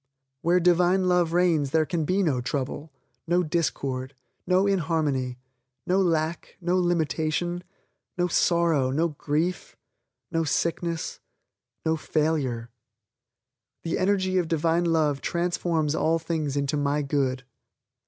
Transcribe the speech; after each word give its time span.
Where 0.41 0.59
Divine 0.59 1.07
Love 1.07 1.31
reigns 1.31 1.69
there 1.69 1.85
can 1.85 2.05
be 2.05 2.23
no 2.23 2.41
trouble, 2.41 2.91
no 3.27 3.43
discord, 3.43 4.15
no 4.47 4.65
inharmony, 4.65 5.37
no 5.85 6.01
lack, 6.01 6.57
no 6.59 6.75
limitation, 6.79 7.63
no 8.17 8.27
sorrow, 8.27 8.89
no 8.89 9.09
grief, 9.09 9.77
no 10.31 10.43
sickness, 10.43 11.19
no 11.85 11.97
failure. 11.97 12.71
The 13.83 13.99
energy 13.99 14.39
of 14.39 14.47
Divine 14.47 14.85
Love 14.85 15.21
transforms 15.21 15.93
all 15.93 16.17
things 16.17 16.57
into 16.57 16.77
my 16.77 17.03
Good. 17.03 17.43